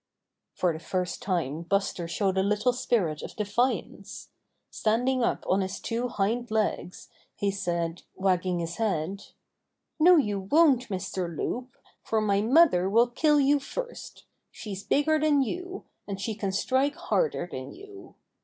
For 0.55 0.73
the 0.73 0.79
first 0.79 1.21
time 1.21 1.61
Buster 1.61 2.07
showed 2.07 2.35
a 2.39 2.41
little 2.41 2.73
spirit 2.73 3.21
of 3.21 3.35
defiance. 3.35 4.29
Standing 4.71 5.23
up 5.23 5.43
on 5.47 5.61
his 5.61 5.79
two 5.79 6.07
hind 6.07 6.49
legs, 6.49 7.07
he 7.35 7.51
said, 7.51 8.01
wagging 8.15 8.57
his 8.57 8.77
head: 8.77 9.25
"No 9.99 10.15
you 10.17 10.39
won't, 10.39 10.89
Mr. 10.89 11.27
Loup, 11.37 11.77
for 12.01 12.19
my 12.19 12.41
mother 12.41 12.89
will 12.89 13.09
kill 13.09 13.39
you 13.39 13.59
first. 13.59 14.25
She's 14.49 14.83
bigger 14.83 15.19
than 15.19 15.43
you, 15.43 15.85
and 16.07 16.19
she 16.19 16.33
can 16.33 16.51
strike 16.51 16.95
harder 16.95 17.47
than 17.51 17.71
you. 17.71 18.15